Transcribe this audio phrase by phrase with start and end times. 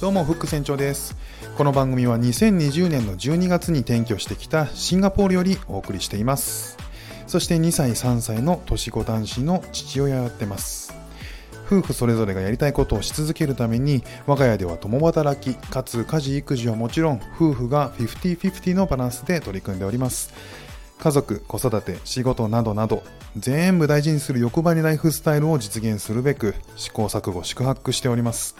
[0.00, 1.16] どうもフック船長です。
[1.56, 6.78] この番組は2020年の12月に転居してきたシンガポールよりお送りしています。
[7.26, 10.94] そして2歳3歳の年子男子の父親をやってます。
[11.66, 20.32] 夫婦それぞれがやりたいことをし続けるために我が家では共働きかつ家事育児はもちろん夫婦が50-50のバランスで取り組んでおります。
[21.00, 23.02] 家族子育て仕事などなど
[23.36, 28.54] 全部大事にする欲張りライフスタイルを実現するべく試行錯誤宿泊しております。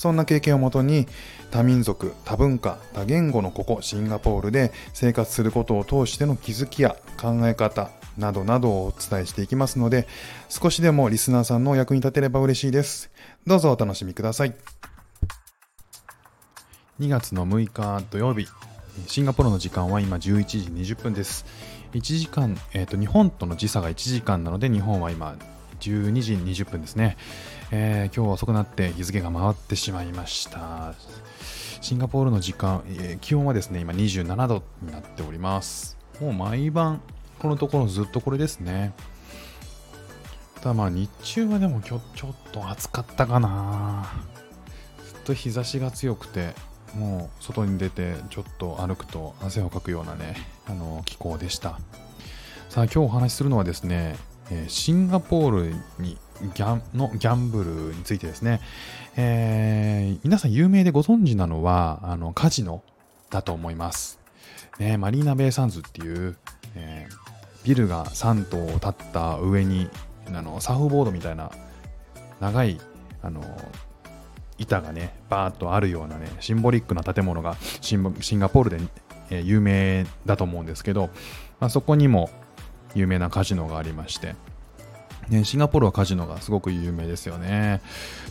[0.00, 1.06] そんな経験をもとに
[1.50, 10.08] 多民族、多文化、多言語のここシンガポールで生活することを通しての気づきや考え方などなどをお伝えしていきますので
[10.48, 13.10] 少しでもリスナーさんのお役に立てれば嬉しいです。
[13.46, 14.54] どうぞお楽しみください。
[16.98, 18.48] 2月の6日土曜日
[19.06, 21.44] シンガポールの時間は今11時20分です。
[21.92, 25.36] 1時間、えっ、ー、と、日本との時差が1時間なので、日本は今
[25.80, 27.16] 12時20分ですね。
[27.70, 30.94] えー、今日は遅くなって日付が回ってしまいました。
[31.80, 35.96] シンガポールの時間、えー、気温はですね、今27度になっております。
[36.20, 37.00] もう毎晩、
[37.38, 38.92] このところずっとこれですね。
[40.56, 44.12] ただまあ日中はでも今日ちょっと暑かったかな。
[45.06, 46.54] ずっと日差しが強くて、
[46.94, 51.80] もう外に出てちょっと歩くと汗をかくようなね、あの気候でした。
[52.68, 54.16] さあ今日お話しするのはですね、
[54.68, 56.18] シンガポールに
[56.54, 58.60] ギャンのギャンブルについてですね、
[59.16, 62.82] えー、皆さん有名でご存知なのはあのカジノ
[63.28, 64.18] だと思います、
[64.78, 66.36] ね、マリーナ・ベイ・サンズっていう、
[66.74, 69.90] えー、ビルが3棟立った上に
[70.28, 71.50] あのサーフボードみたいな
[72.40, 72.80] 長い
[73.22, 73.42] あの
[74.58, 78.02] 板がねバーッとあるようなねシンボリックな建物がシン
[78.38, 78.78] ガポールで、
[79.30, 81.10] え、有名だと思うんですけど、
[81.60, 82.30] まあ、そこにも
[82.94, 84.34] 有名なカジノがありまして
[85.30, 87.80] ね、シンガポールはカジノがすごく有名ですよね。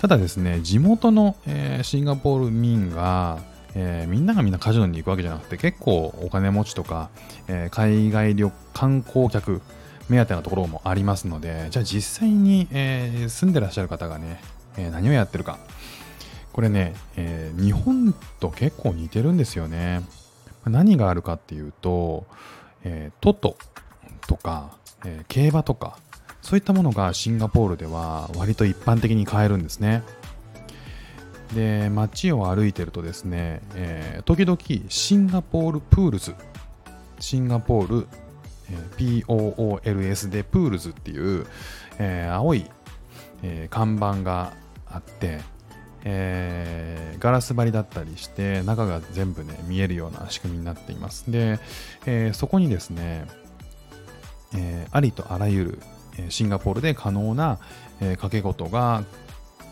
[0.00, 3.40] ただですね、地元の、えー、シンガポール民が、
[3.74, 7.10] えー、みんながみんなカジノに行くわけじゃなくて、結構お金持ちとか、
[7.48, 9.60] えー、海外旅観光客
[10.08, 14.40] 目当てなところもありますので、じゃあ実際に、え住んでらっしゃる方がね、
[14.76, 15.58] え何をやってるか。
[16.52, 20.02] これね、え日本と結構似てるんですよね。
[20.64, 22.26] 何があるかっていうと、
[22.84, 23.56] えトト
[24.26, 25.98] とか、え競馬とか、
[26.42, 30.02] そういったものがシンガポールでは割と一般的に買えるんですね。
[31.54, 34.58] で、街を歩いてるとですね、えー、時々
[34.88, 36.34] シンガポールプールズ、
[37.20, 38.06] シンガポール、
[38.70, 41.46] えー、POOLS でプールズっていう、
[41.98, 42.70] えー、青い、
[43.42, 44.52] え看板が
[44.86, 45.40] あって、
[46.04, 51.58] えー、ガラス張りだったりして中が全部ね見えるような仕組みになっていますで、
[52.06, 53.26] えー、そこにですね、
[54.90, 55.78] ありとあらゆる
[56.30, 57.58] シンガポールで可能な
[58.00, 59.04] 掛け事が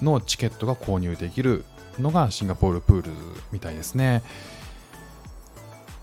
[0.00, 1.64] のチケットが購入できる
[1.98, 3.10] のがシンガポールプール
[3.52, 4.22] みたいですね。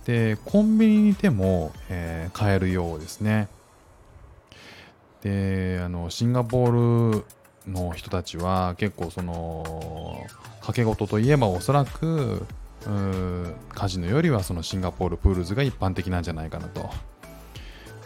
[0.05, 3.47] で、コンビニにいても、えー、買えるようですね。
[5.21, 7.25] で、あの、シンガポール
[7.67, 10.25] の人たちは結構その、
[10.61, 12.45] 賭け事といえばおそらく、
[13.75, 16.89] カジノよりはその Singapore Pools が一般的なんじゃないかなと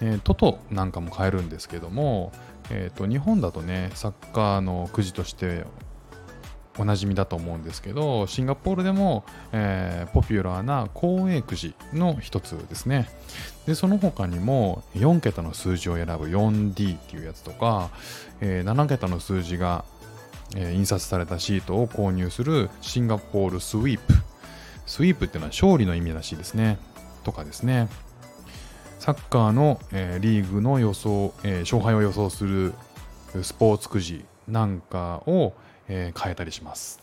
[0.06, 2.34] えー、 TOTO なんかも買えるんですけども、
[2.70, 5.64] えーと、日本だとねサッカーのくじとして
[6.78, 13.08] おなじみだと思うんですけどシンガポールでも、えー、ポピュラーな公営くじの一つですね。
[13.66, 17.90] でその他にも4桁の数字を選ぶ 4D っていうやつとか、
[18.42, 19.86] えー、7桁の数字が、
[20.58, 24.14] えー、印刷されたシートを購入するシンガポールスイープ。
[24.86, 26.78] スイープっていうのは勝利の意味らしいですね。
[27.24, 27.88] とかですね。
[29.04, 32.74] サッカーの、えー、リーグの予想、えー、勝敗を予想する
[33.42, 35.52] スポーツくじなんかを、
[35.90, 37.02] えー、変えたりします。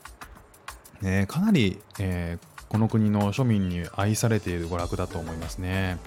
[1.02, 2.38] ね、かなり、え
[2.70, 5.98] この国の庶民に愛されている娯楽だと思いますね。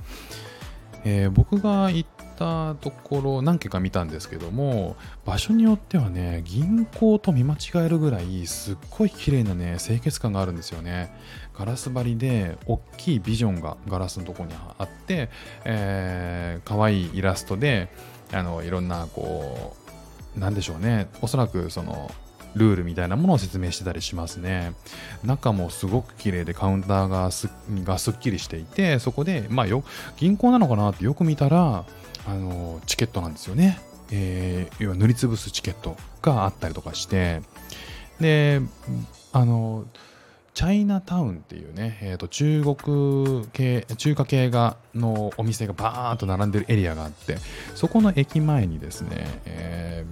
[1.06, 4.95] え僕が行ったところ何軒か見たんですけども
[5.25, 11.13] 場所によってはね銀行と見間違えるぐらいすっごい綺麗なね清潔感があるんですよね
[11.53, 15.30] ガラス張りで大きいビジョンがガラスのとこにあって、
[15.65, 17.89] えー、可愛いイラストで
[18.31, 19.75] あのいろんなこ
[20.36, 22.12] うなんでしょうねおそらくその
[22.56, 24.74] ルールみたいなものを説明してたりしますね。
[25.24, 27.50] 中もすごく綺麗でカウンターがす
[27.83, 29.83] がすっきりしていて、そこで、まあよ、
[30.18, 31.86] 銀行なのかなってよく見たら、
[32.25, 33.80] あのチケットなんですよね、
[34.12, 37.42] えー、要は塗りつぶすチケットがあったりとかして。
[38.20, 38.62] で
[39.31, 39.86] あの
[40.54, 47.38] チャイナタウンっていうね、えー、と中国系中華系がのお店がバーンと並んでるエリアがあって
[47.74, 50.06] そこの駅前にですね、え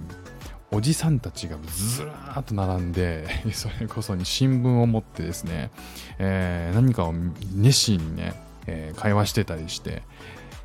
[0.70, 5.70] ー、おじさんたちがずらーっと並んで、 それこそに新聞を持ってですね、
[6.18, 7.14] えー、何かを
[7.54, 8.34] 熱心にね、
[8.66, 10.02] えー、会話してたりして、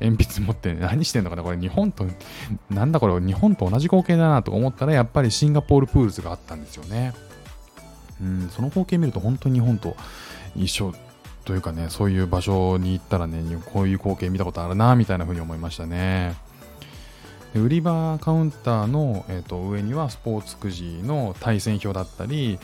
[0.00, 2.06] 鉛筆持って、何してんのかなこれ日本と、
[2.70, 7.14] なんだこれ日本と同じ光景だなと思ったら、やっぱりシンガポールプールズがあったんですよね。
[8.20, 9.96] うん、その光景見ると本当に日本と
[10.56, 10.92] 一緒
[11.44, 13.42] というかね、そういう場所に行ったらね、
[13.72, 16.36] こういう光景見たことあるな、みたいな風に思いましたね。
[17.54, 22.58] で売り場カウンターの、えーと、上にはスポーツくじの対戦表だったり、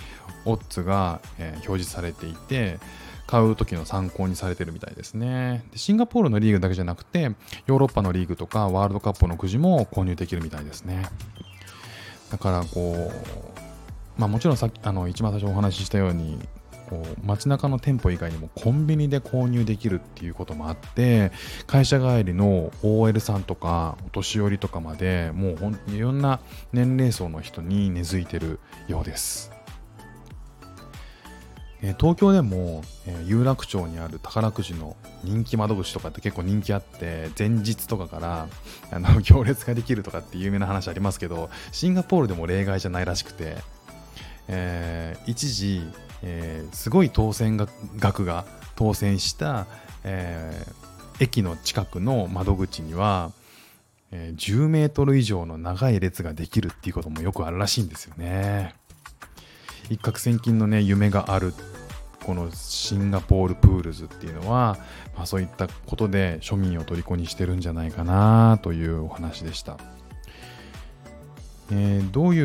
[0.45, 2.79] オッズが、えー、表示されていて、
[3.27, 5.79] 買う時の参考にされてるみたいですねで。
[5.79, 7.33] シンガポールのリーグだけじゃなくて、
[7.67, 11.09] ヨーロッパのリーグとかワールドカップのくじも購入できるみたいですね。
[12.31, 16.39] だからこう、まあもちろんさっき、あの、一番最初お話ししたように、
[16.89, 21.33] こう街中の店舗以外にもコンビニで購入できるっていうこともあって
[21.67, 26.41] 会社帰りの OL さんとかお年寄りとかまでもうほんいろんな
[26.73, 29.54] 年齢層の人に根付いてるようです。
[31.99, 38.49] 東京でも、え、有楽町にある宝くじの人気窓口とかって結構人気あって前日とかから
[38.91, 43.57] あの 行列ができるとかって有名な話ありますけどシンガポールでも例外じゃないらしくて、
[44.49, 45.83] えー、一時
[46.27, 47.59] えー、すごい当選
[47.99, 48.47] 額が
[48.77, 49.67] 当選した、
[50.03, 53.31] えー、駅の近くの窓口には、
[54.11, 58.75] え、10メートル以上の長い列ができるっていうこともよくあるらしいんですよね。
[59.91, 61.53] 一攫千金のね夢がある
[62.25, 64.79] このシンガポールプールズっていうのは、
[65.17, 69.79] まあ、そういったことで庶民を虜にしてるんじゃないかなというお話でした。
[71.71, 72.41] えー、どうい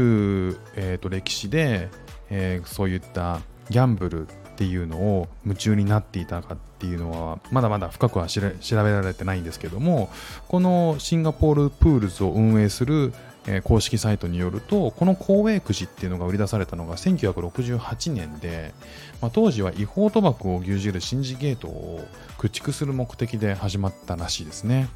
[0.49, 1.89] う、えーと歴史で、
[2.29, 10.09] えー、そういったギャンブルっていうのを夢中になっていたかっていうのはまだまだ深くは調べられてないんですけども
[10.49, 13.13] このシンガポールプールズを運営する
[13.63, 18.73] 公式サイトによるとこの公営くじっていうのが売り出されたのが1968年で、
[19.21, 22.05] まあ、当時は違法賭博を牛耳るシンジゲートを
[22.37, 24.89] 駆逐する目的で始まったらしいですね。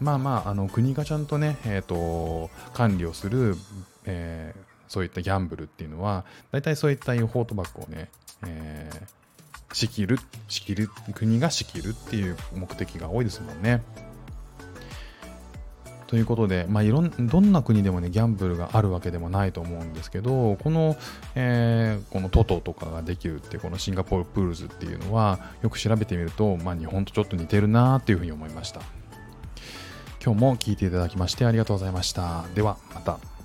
[0.00, 3.56] まあまあ、あの国がちゃんとね、えーと、管理をする、
[4.04, 8.08] えー、そういったギャンブルっていうのは、大体そういった違法賭博をね、
[8.46, 13.82] えー、仕切る、仕切る、国が仕切るっていう目的が多いですもんね。
[16.08, 20.96] ということで、まあ、いろんどんな国でもねギャンブルがあるわけでもないと思うんですけどこの、
[21.34, 28.80] えー、このトトとかができるってこのシンガポールプールズっていうのはよく調べてみると、まあ、日本とちょっと似てるなっていうふうに思いました。
[30.24, 32.44] 今日も聞いていただきましてありがとうございました。
[32.54, 33.37] ではまた。